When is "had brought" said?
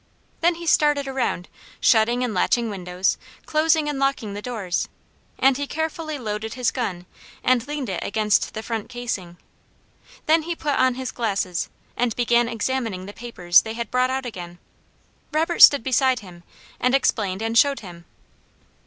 13.73-14.09